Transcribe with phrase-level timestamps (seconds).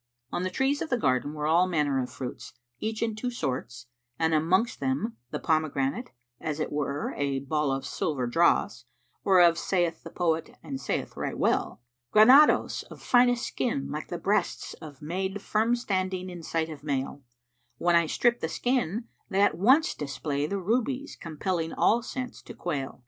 [0.31, 3.85] On the trees of the garden were all manner fruits, each in two sorts,
[4.17, 10.03] and amongst them the pomegranate, as it were a ball of silver dross,[FN#385] whereof saith
[10.03, 15.03] the poet and saith right well, "Granados of finest skin, like the breasts * Of
[15.03, 17.21] maid firm standing in sight of male;
[17.77, 22.41] When I strip the skin, they at once display * The rubies compelling all sense
[22.41, 22.99] to quail."